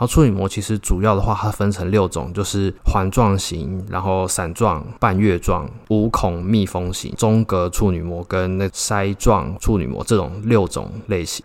[0.00, 11.44] 然后处女膜其实主要的话，它分成六种，就是环状型，然后伞状、半月状、无孔密封型、中隔处女膜跟那筛状处女膜这种六种类型。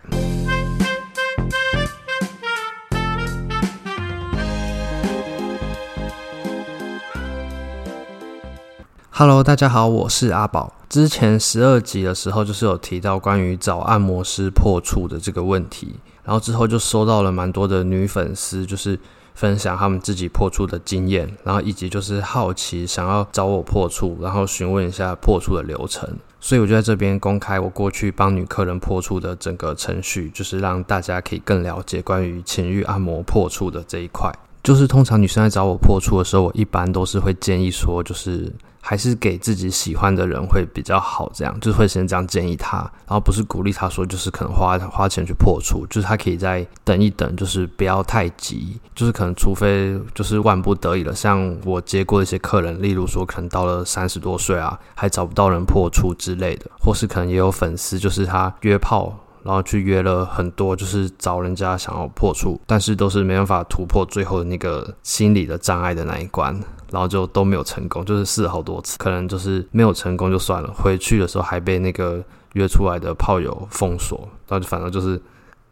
[9.10, 10.72] Hello，大家好，我是阿宝。
[10.88, 15.96] 之前十二集的时候，就是有提到关于找按摩师破处的这个问题，
[16.26, 19.00] 然后之后就收到了蛮多的女粉丝，就是
[19.34, 26.10] 分享他们自己破处的经验，然后以及就是好奇想要找我破处，然后询问一下破处的流程，
[26.40, 34.34] 所以我就在这边公开我过去帮女客人破处的整个程序，就是让大家可以更了解关于情欲按摩破处的这一块。
[34.66, 38.52] 就是通常女生来找我破处的时候，我一般都是会建议说，就是。
[38.88, 59.18] 还是给自己喜欢的人会比较好，这样就是会先这样建议他，然后不是鼓励他说，就是可能花 花钱去破处，就是他可以再等一等，就是不要太急，就是可能除非就是万不得已了，像我接过一些客人，例如说可能到了三十多岁啊，还找不到人破处之类的，或是可能也有粉丝，就是他约炮。
[59.46, 66.52] 然后去约了很多，就是找人家想要破处，但是都是没办法突破最后的那个心理的障碍的那一关，
[66.92, 72.24] 然后就都没有成功，就是试了好多次，可能就是没有成功就算了，回去的时候还被那个
[72.54, 75.22] 约出来的炮友封锁，然后就反正就是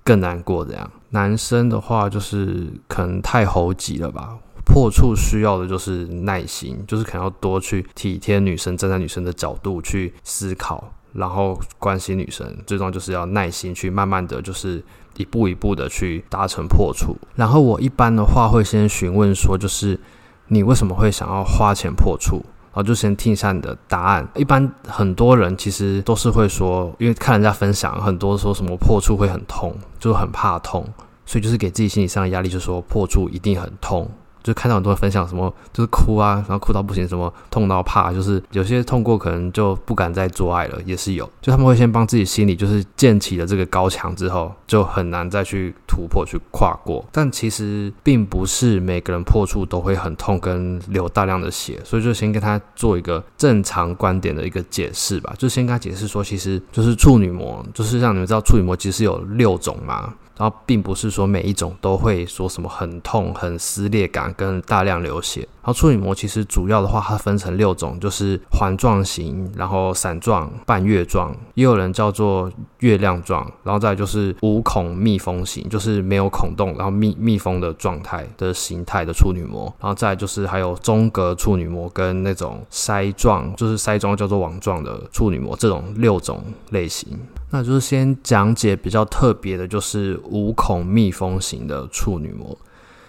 [0.03, 0.91] 更难过这样。
[1.09, 10.93] 男生的话就是可能太猴急了吧，破处需要的就是耐心，就是可能要多去体贴女生，站在女生的角度去思考。
[11.13, 14.83] 然后关心女生，最重要就是要耐心去慢慢的就是
[15.15, 17.15] 一步一步的去达成破处。
[17.35, 19.99] 然后我一般的话会先询问说，就是
[20.47, 22.43] 你为什么会想要花钱破处？
[22.73, 24.27] 然后就先听一下你的答案。
[24.33, 30.83] 一般很多人其实都是会说，因为看人家分享很多说什么破处会很痛，就很怕痛，
[31.23, 34.09] 所以就是给自己心理上的压力，就说破处一定很痛。
[34.43, 41.25] 就看到很多人分享什么，就是哭啊，然后哭到不行，什么痛到怕，就是有些痛过可能就不敢再做爱了，也是有。
[41.41, 47.05] 就他们会先帮自己心里就是建起了这个高墙之后，就很难再去突破去跨过。
[47.11, 55.33] 但其实并不是每个人破处都会很痛跟流大量的血，所以就先跟他做一个正常观点的一个解释吧。
[55.37, 60.13] 就先跟他解释说，其实就是处女膜，就是让你们知道处女膜其实有六种嘛。
[60.35, 65.41] 然后并不是说每一种都会说什么很痛、很撕裂感跟大量流血。
[65.63, 79.73] 然后处女膜其实主要的话，它分成六种，就是环状型，然后伞状、半月状，也有人叫做月亮状，然后再就是无孔密封型，就是没有孔洞，然后密密封的状态的形态的处女膜。
[79.79, 87.17] 然后再就是还有中隔处女膜跟那种筛状，就是筛状叫做网状的处女膜，这种六种类型。
[87.51, 92.57] 那就是先讲解比较特别的，就是无孔密封型的处女膜，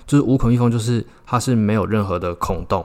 [0.06, 2.84] 就是无孔密封，就是它是没有任何的孔洞。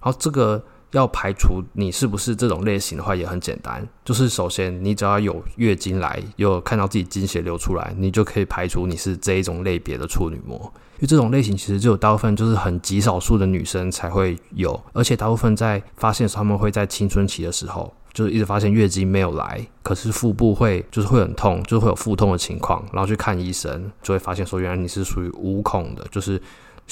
[0.00, 10.58] 然后这个要排除你是不是这种类型的话，也很简单，就是首先你只要有月经来，有看到自己经血流出来，你就可以排除你是这一种类别的处女膜。
[10.96, 17.92] 因为这种类型其实只有大部分就是很极少数的女生才会有，而且大部分在发现的时候，他们会在青春期的时候。
[18.12, 26.40] 就是一直发现月经没有来，可是腹部会就是会很痛，就是会有腹痛的情况，然后去看医生，就会发现说原来你是属于无孔的，就是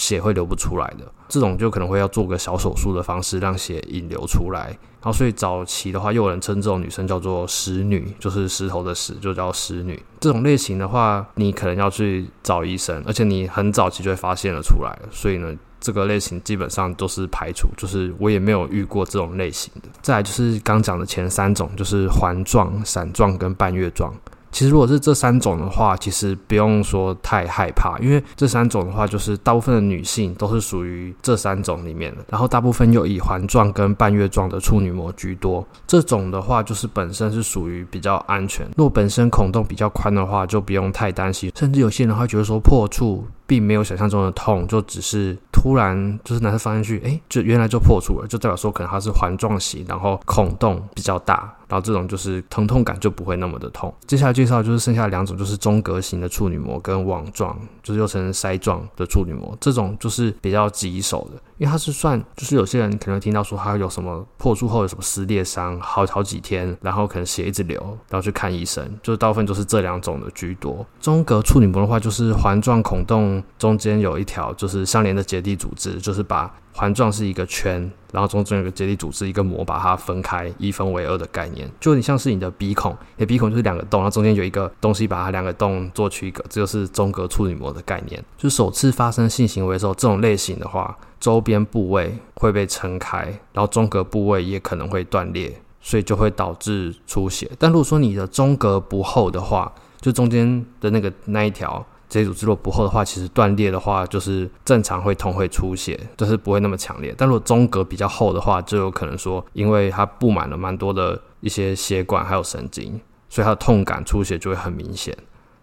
[0.01, 1.05] 血会流不出来的。
[1.29, 4.77] 这种就可能会要做个小手术的方式让血引流出来。
[5.03, 10.03] 然后所以早期的话，又有人称这种女生叫做石女，就是石头的石，就叫石女。
[10.21, 15.55] 这种类型的话，你可能要去找医生，而且你很早期就会发现了出来，所以呢。
[15.83, 19.89] 这个类型基本上都是排除，就是我也没有遇过这种类型的。
[20.03, 24.13] 再就是刚讲的前三种，就是环状、伞状跟半月状。
[24.53, 32.25] 其实如果是这三种的话，其实不用说太害怕，因为这三种的话，就是大部分的女性都是属于这三种里面的。
[32.29, 35.67] 然后大部分又以环状跟半月状的处女膜居多。
[35.87, 38.67] 这种的话，就是本身是属于比较安全。
[38.77, 41.53] 如果本身孔洞比较宽的话，就不用太担心。
[41.57, 43.25] 甚至有些人会觉得说破处。
[43.51, 53.93] 并没有想象中的痛，就只是突然就是男生放进去，哎，就原来就破处了，就代表说可能它是环状型，然后孔洞比较大，然后这种就是疼痛感就不会那么的痛。
[54.07, 61.43] 接下来介绍就是剩下两种，就是中隔型的处女膜跟网状，就是又成筛状的处女膜，这种就是比较棘手的。
[61.61, 67.79] 因为它是算，就是有些人可能听到说他有什么破术后有什么撕裂伤，好好几天，然后可能血一直流，
[68.09, 70.87] 然后去看医生，就是大部分都是这两种的居多。
[71.03, 88.23] 中隔处女膜的话，就是环状孔洞中间有一条就是相连的结缔组织，就是把环状是一个圈，然后中间有个结缔组织，一个膜把它分开，一分为二的概念，就有点像是你的鼻孔，你的鼻孔就是两个洞，然后中间有一个东西把它两个洞做区隔，这就是中隔处女膜的概念。
[88.39, 97.51] 就首次发生性行为的时候，这种类型的话，周边部位会被撑开，然后中隔部位也可能会断裂，所以就会导致出血。
[97.59, 101.85] 但如果说你的中隔不厚的话，就中间的那个那一条。
[102.11, 107.15] 这组织若不厚的话，其实断裂的话就是正常会痛会出血，就是不会那么强烈。
[107.17, 115.17] 但如果中隔比较厚的话，就有可能说，因为它布满了蛮多的一些血管还有神经，所以它的痛感出血就会很明显。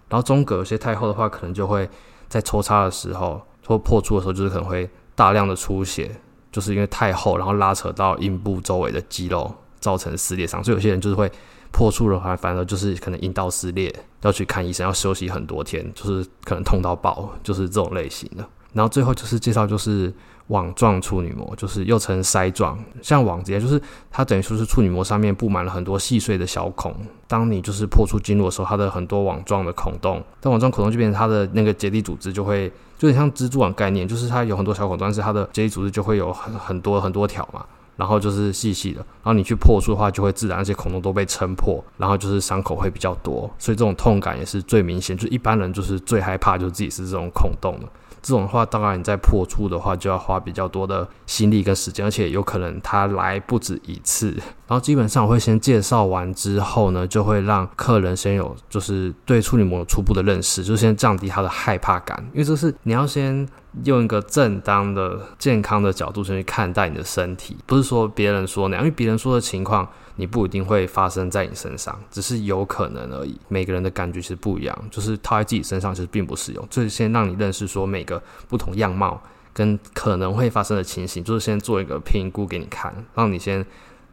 [0.08, 1.88] 然后中隔有些太厚的话，可能就会
[2.30, 6.10] 在抽插的时候或破处的时候，就是可能会大量的出血，
[6.50, 10.64] 就是因为太厚，然后拉扯到阴部周围的肌肉，造成撕裂伤。
[10.64, 11.30] 所以有些人就是会。
[11.78, 18.44] 破处的话，反而就是可能阴道撕裂，要去看医生，要休息很多天，就是可能痛到爆，就是这种类型的。
[18.74, 20.12] 然后最后就是介绍就是
[20.48, 23.80] 网状处女膜，就是又称筛状，像网子，就是
[24.10, 26.96] 它等于说是处女膜上面布满了很多细碎的小孔。
[27.28, 37.64] 当你就是破处经络的时候，它的很多网状的孔洞，但网状孔洞就变成它的那个结缔组织就会，就很像蜘蛛网概念，就是它有很多小孔，但是它的结缔组织就会有很很多很多条嘛。
[37.98, 45.18] 然后就是细细的，然后你去破处的话，就会自然那些孔洞都被撑破，然后就是伤口会比较多，所以这种痛感也是最明显。
[45.18, 47.88] 就一般人就是最害怕，就自己是这种孔洞的。
[48.20, 54.32] 这种的话，当然你在破处的话，就要花比较多的心力跟时间，而且有可能他来不止一次。
[54.68, 63.48] 然后基本上我会先介绍完之后呢，就会让客人先有就是对处女膜有初步的认识，就先降低他的害怕感，因为这是你要先
[63.84, 69.88] 用一个正当的健康的角度先去看待你的身体，不是说别人说那样，因为别人说的情况。
[70.20, 73.40] 你不一定会发生在你身上，只是有可能而已。
[73.50, 76.68] 每个人的感觉其实不一样，就是套在自己身上其实并不适用。
[76.72, 78.20] 就是先让你认识说每个
[78.50, 79.22] 不同样貌
[79.54, 83.64] 跟可能会发生的情形，就是先做一个评估给你看，让你先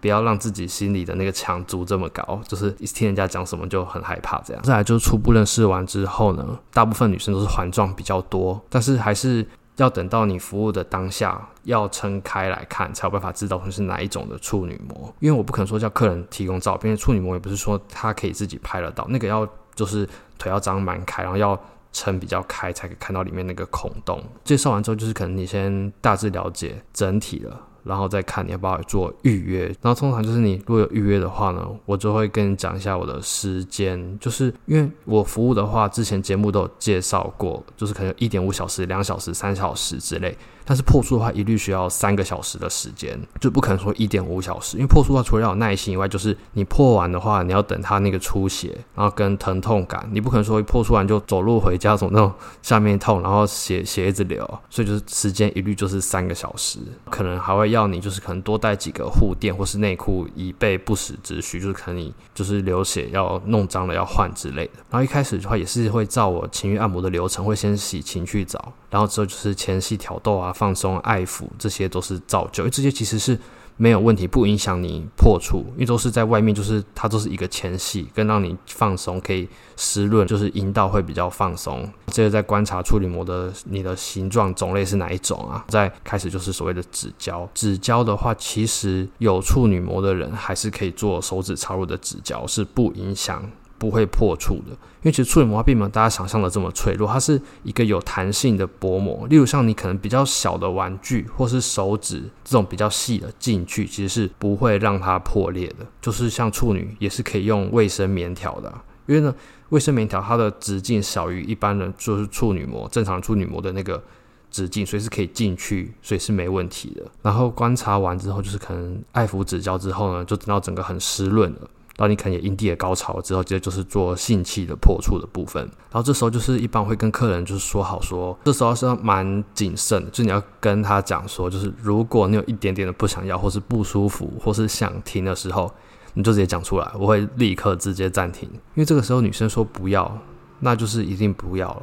[0.05, 4.63] 不要让自己心里的那个墙筑这么高，就是一听人家讲什么就很害怕这样。
[4.63, 9.47] 再来就是初步认识完之后呢，大部分女生都是环状比较多，但是还是。
[9.79, 15.13] 要等到你服务的当下，要撑开来看，才有办法知道是哪一种的处女膜。
[15.19, 20.09] 因为我不可能说叫客人提供照片，处女膜也不是说他可以自己拍得到，那个要就是
[20.39, 21.61] 腿要张蛮开，然后要
[21.93, 24.23] 撑比较开，才可以看到里面那个孔洞。
[24.45, 27.61] 介绍完之后，就是可能你先大致了解整体了。
[27.85, 40.37] 然后再看你要不要做预约，然后通常就是你如果有预约的话呢，我就会跟你讲一下我的时间，就是因为我服务的话，之前节目都有介绍过，就是可能一点五小时、两小时、三小时之类。
[40.67, 44.79] 但是破处的话，一律需要三个小时的时间，就不可能说一点五小时。
[44.79, 52.33] 因为破处的话，除了要有耐心以外，就是你破完的话，你要等它那个出血，然后跟疼痛感，你不可能说破处完就走路回家，从那种
[52.63, 56.79] 下面痛，然后血血一直流，所以就是时间一律就是三个小时，
[57.11, 64.73] 可能还会要你就是可能多带几个护垫或是内裤，以备不时之需，就是可能你就是流血要弄脏了要换之类的。
[64.91, 70.53] 然后一开始的话也是会照我情趣按摩的流程，会先洗情趣澡，然后之后就是前戏挑逗啊。
[70.55, 73.37] 放松、爱抚，这些都是造就，因为这些其实是
[73.77, 81.83] 没有问题，不影响你破处，因为都是在外面，就是它都是一个前戏，更让你放松，可以湿润，就是阴道会比较放松。
[82.07, 85.65] 接着在观察处女膜的你的形状种类是哪一种啊？
[85.69, 93.51] 再开始就是所谓的指交，指交的话，其实有处女膜的人还是可以做手指插入的指交，是不影响。
[93.85, 99.27] 不会破处的，因为其实处女膜并没有大家想象的这么脆弱，它是一个有弹性的薄膜。
[99.29, 105.87] 例如像你可能比较小的玩具或是手指这种比较细的进去，其实是不会让它破裂的。
[106.01, 108.73] 就是像处女也是可以用卫生棉条的，
[109.05, 109.35] 因为呢，
[109.69, 114.03] 卫生棉条它的直径小于一般人就是处女膜正常处女膜的那个
[114.51, 117.03] 直径，所以是可以进去，所以是没问题的。
[117.21, 121.69] 然后观察完之后，就是可能爱抚指交之后呢，就等到整个很湿润了。
[121.97, 125.63] 然后你可能也阴蒂也高潮之后，接就是做性器的破处的部分。
[125.63, 135.73] 然后这时候就是一般会跟客人就是说好说，这时候是要蛮谨慎，就你要跟他讲说，就是如果你有一点点的不想要，或是不舒服，或是想停的时候，
[136.15, 138.49] 你就直接讲出来，我会立刻直接暂停。
[138.53, 140.19] 因为这个时候女生说不要，
[140.59, 141.83] 那就是一定不要了，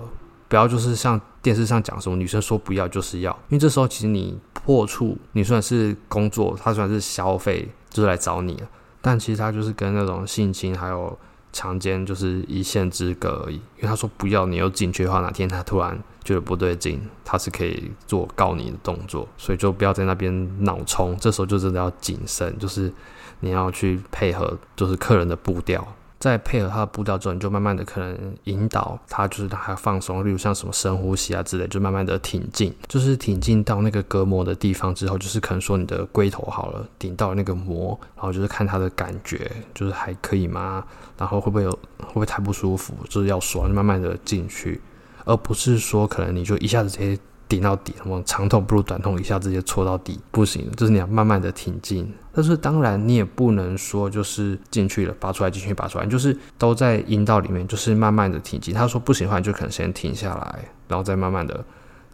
[0.50, 8.68] 不要就是像电视上讲什么女生说不要就是要，因为这时候其实你破处，你虽然是工作，他虽然是消费，就是来找你了。
[9.01, 11.17] 但其实他就是跟那种性侵还有
[11.51, 22.93] 强奸就是一线之隔而已，因为他说不要你又进去的话，哪天他突然觉得不对劲，他是可以做告你的动作，所以就不要在那边脑冲，这时候就真的要谨慎，就是
[23.39, 25.86] 你要去配合就是客人的步调，
[26.22, 40.86] 在配合他的步调之后，你就慢慢的可能引导他，就是让他放松，例如像什么深呼吸啊之类，就慢慢的挺进，就是挺进到那个隔膜的地方之后，就是可能说你的龟头好了，顶到那个膜，然后就是看他的感觉，就是还可以吗？
[41.18, 42.94] 然后会不会有会不会太不舒服？
[43.10, 44.80] 就是要说慢慢的进去，
[45.25, 47.20] 而不是说可能你就一下子直接。
[47.51, 52.10] 顶到底，什么长痛不如短痛，一下直接戳到底不行，就是你要慢慢的挺进。
[52.34, 58.72] 但是当然你也不能说就是进去了拔出来，进去拔出来，就是都在阴道里面，就是慢慢的停机。
[58.72, 61.64] 他说不行的话，你就可能先停下来，然后再慢慢的，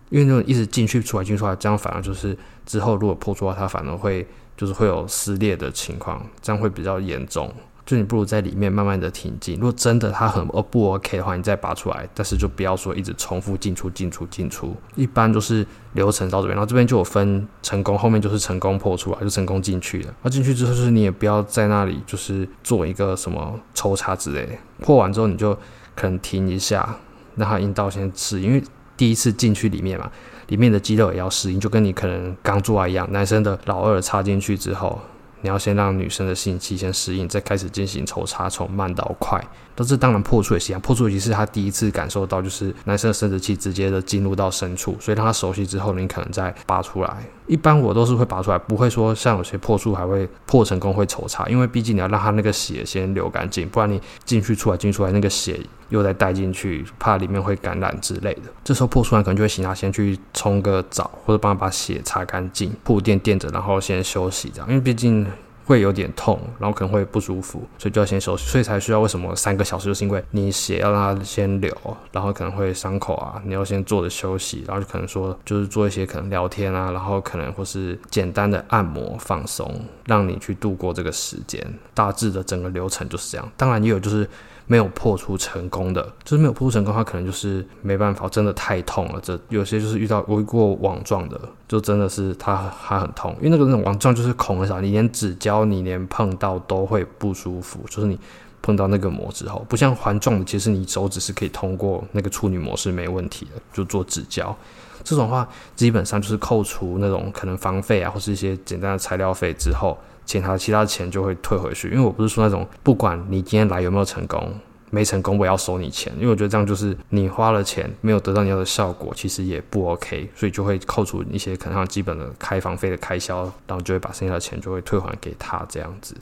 [0.09, 7.53] 因为那种一直进去出来进去出来，这样反而就是之后如果破处的话，它反而会就是会有撕裂的情况，这样会比较严重。
[7.87, 14.75] 就你不如在里面慢慢的挺进，如果真的它很呃不 OK 的话，你再拔出来，但是就不要说一直重复进出进出进出。
[14.95, 20.13] 一般就是流程到这边，然后这边就有分成功，后面就是成功破出来，就成功进去了。
[20.21, 25.57] 那进去之后，就是你也不要在那里就是做一个什么抽插之类，破完之后你就
[25.95, 26.97] 可能停一下，
[27.37, 28.61] 让它阴道先适应，因为
[28.97, 30.11] 第一次进去里面嘛，
[30.47, 34.99] 里面的肌肉也要适应，就跟你可能刚做完一样，男生的老二插进去之后。
[35.41, 39.41] 你要先让女生的性器先适应，再开始进行抽插，从慢到快。
[39.75, 47.17] 但是当然破处也是一样，破处也是他第一次感受到，就是男生的生殖器直接的进入到深处，所以让他熟悉之后，你可能再拔出来。
[47.45, 58.43] 一般我都是会拔出来，不会说像有些破处还会破成功会抽插，因为毕竟你要让他那个血先流干净，不然你进去出来进去出来那个血又再带进去，怕里面会感染之类的。
[58.63, 65.25] 这时候破出来可能就会请他先去冲个澡，或者帮他把血擦干净，铺垫垫着，然后先休息这样，因为毕竟。
[65.67, 71.75] 会有点痛，然后可能会不舒服，所以就要先休息，所以才需要为什么三个小时，就是因为你血要让它先流，
[72.13, 79.69] 然后可能会伤口啊，你要先坐着休息，然后就可能说就是做一些可能聊天啊，然后可能或是简单的按摩放松，
[80.05, 81.61] 让你去度过这个时间。
[81.93, 84.25] 大致的整个流程就是这样，当然也有就是。
[84.69, 89.19] 没有破除成功的，就是没有破除成功的话，可能就是没办法，真的太痛了。
[89.23, 98.19] 这有些就是遇到我遇过网状的，就真的是它它很痛，因为那个那种网状就是孔很少，你连指交你连碰到都会不舒服，就是你
[98.61, 104.55] 碰到那个膜之后，不像环状的，其实你手指是可以通过那个处女膜是没问题的，就做指交。
[105.03, 109.97] 这种话基本上就是扣除那种可能房费啊，或是一些简单的材料费之后。
[110.25, 114.53] 其他其他钱就会退回去，因为我不是说那种不管你今天来有没有成功，
[114.89, 126.15] 没成功我要收你钱，因为我觉得这样就是你花了钱没有得到你要的效果，其实也不 OK，所以就会扣除一些可能像基本的开房费的开销，然后就会把剩下的钱就会退还给他这样子。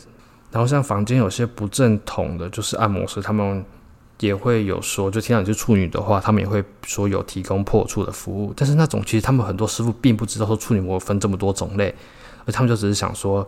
[0.51, 3.63] 然后像房间有些不正统的，就是按摩师他们
[4.19, 11.93] 也会有说，就听到你是处女的话，他们也会说有提供破处的服务，但是那种其实他们很多师傅并不知道说处女膜分这么多种类，
[12.45, 13.47] 而他们就只是想说。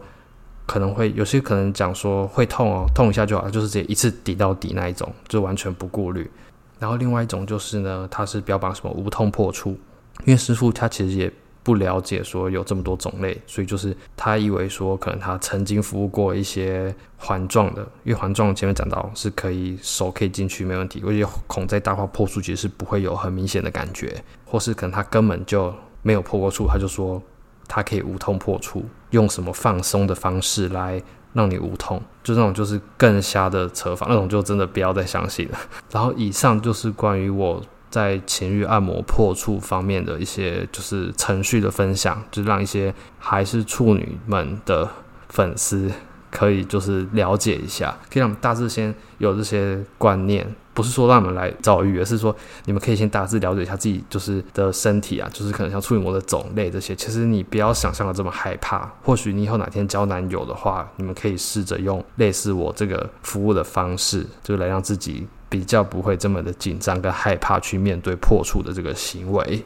[0.68, 6.30] 可能会有些可能讲说会痛哦，痛一下就好，就是直接一次抵到底那一种，就完全不顾虑。
[6.78, 9.72] 然后另外一种就是呢，他是标榜什么无痛破处，
[10.26, 11.32] 因为师傅他其实也
[11.64, 27.22] 不了解说有这么多种类，所以就是他以为说可能他曾经服务过一些环状的，因为环状前面讲到是可以手可以进去没问题，而且孔再大化破处其实是不会有很明显的感觉，或是可能他根本就没有破过处，他就说。
[27.70, 31.02] 它可以无痛破处，用什么放松的方式来
[31.34, 32.02] 让你无痛？
[32.24, 35.58] 就那种就是更瞎的扯法，那种就真的不要再相信了。
[35.92, 44.90] 然后以上就是关于我在情欲按摩破处方面的一些就是程序的分享，就让一些还是处女们的
[45.30, 45.92] 粉丝
[46.38, 50.48] 可以就是了解一下，可以让我们大致先有这些观念。
[50.76, 56.96] 不是说让你们来遭遇，而是说你们可以先大致了解一下自己就是的身体啊，就是可能像处女膜的种类这些。
[56.96, 58.88] 其实你不要想象的这么害怕。
[59.02, 69.66] 或许你以后哪天交男友的话，你们可以试着用类似我这个服务的方式，就来让自己比较不会这么的紧张跟害怕去面对破处的这个行为。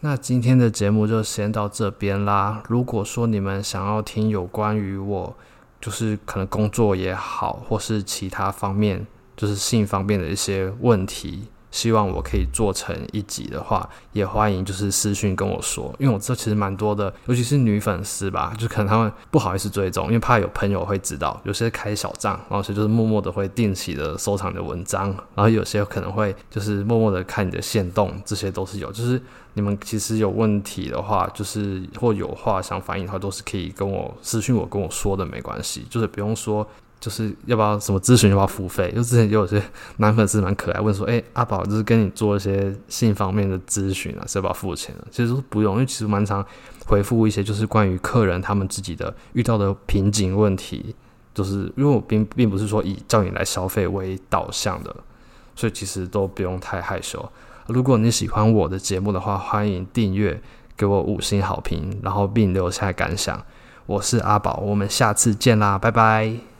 [0.00, 2.62] 那今天的节目就先到这边啦。
[2.68, 5.36] 如果说你们想要听有关于我，
[5.80, 9.06] 就是可能工作也好，或是其他方面。
[9.36, 29.20] 就是性方面的一些问题，希望我可以做成一集的话，也欢迎就是私讯跟我说，因为我知道其实蛮多的，尤其是女粉丝吧，就可能他们不好意思追踪，因为怕有朋友会知道，有些开小账，然后所以就是默默的会定期的收藏你的文章，然后有些可能会就是默默的看你的线动，这些都是有，就是
[29.52, 36.66] 你们其实有问题的话，就是或有话想反映的话，都是可以跟我私讯我跟我说的，没关系，就是不用说。
[37.00, 38.88] 就是要不要什么咨询要不要付费？
[38.90, 39.62] 因为之前就有些
[39.98, 46.44] 男粉丝蛮可爱问说哎阿宝就是跟你做一些性方面的咨询啊是要不要付钱其实不用因为其实蛮常
[46.86, 50.94] 回复一些就是关于客人他们自己的遇到的瓶颈问题
[51.32, 54.94] 就是因为我并并不是说以叫你来消费为导向的
[55.54, 57.30] 所以其实都不用太害羞。
[57.68, 60.40] 如果你喜欢我的节目的话欢迎订阅
[60.76, 63.44] 给我五星好评然后并留下感想。
[63.86, 66.57] 我是阿宝我们下次见啦拜拜。